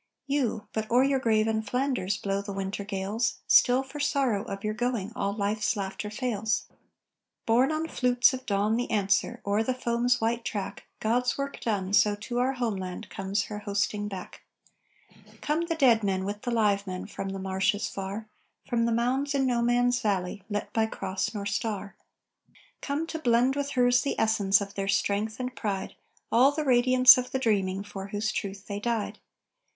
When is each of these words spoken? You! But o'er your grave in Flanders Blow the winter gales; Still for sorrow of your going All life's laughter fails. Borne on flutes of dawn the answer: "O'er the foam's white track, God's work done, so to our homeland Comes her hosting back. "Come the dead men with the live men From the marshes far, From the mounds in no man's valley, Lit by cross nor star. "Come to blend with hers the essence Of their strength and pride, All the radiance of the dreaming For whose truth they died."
You! 0.25 0.65
But 0.73 0.89
o'er 0.89 1.03
your 1.03 1.19
grave 1.19 1.47
in 1.47 1.61
Flanders 1.61 2.17
Blow 2.17 2.41
the 2.41 2.51
winter 2.51 2.83
gales; 2.83 3.35
Still 3.45 3.83
for 3.83 3.99
sorrow 3.99 4.43
of 4.45 4.63
your 4.63 4.73
going 4.73 5.13
All 5.15 5.31
life's 5.31 5.75
laughter 5.75 6.09
fails. 6.09 6.65
Borne 7.45 7.71
on 7.71 7.87
flutes 7.87 8.33
of 8.33 8.43
dawn 8.47 8.77
the 8.77 8.89
answer: 8.89 9.41
"O'er 9.45 9.61
the 9.61 9.75
foam's 9.75 10.19
white 10.19 10.43
track, 10.43 10.87
God's 10.99 11.37
work 11.37 11.59
done, 11.61 11.93
so 11.93 12.15
to 12.15 12.39
our 12.39 12.53
homeland 12.53 13.09
Comes 13.11 13.43
her 13.43 13.59
hosting 13.59 14.07
back. 14.07 14.41
"Come 15.39 15.65
the 15.67 15.75
dead 15.75 16.03
men 16.03 16.25
with 16.25 16.41
the 16.41 16.49
live 16.49 16.87
men 16.87 17.05
From 17.05 17.29
the 17.29 17.37
marshes 17.37 17.87
far, 17.87 18.27
From 18.67 18.85
the 18.87 18.91
mounds 18.91 19.35
in 19.35 19.45
no 19.45 19.61
man's 19.61 20.01
valley, 20.01 20.41
Lit 20.49 20.73
by 20.73 20.87
cross 20.87 21.31
nor 21.35 21.45
star. 21.45 21.95
"Come 22.81 23.05
to 23.05 23.19
blend 23.19 23.55
with 23.55 23.73
hers 23.73 24.01
the 24.01 24.19
essence 24.19 24.61
Of 24.61 24.73
their 24.73 24.87
strength 24.87 25.39
and 25.39 25.55
pride, 25.55 25.93
All 26.31 26.51
the 26.51 26.65
radiance 26.65 27.19
of 27.19 27.29
the 27.29 27.37
dreaming 27.37 27.83
For 27.83 28.07
whose 28.07 28.31
truth 28.31 28.65
they 28.65 28.79
died." 28.79 29.19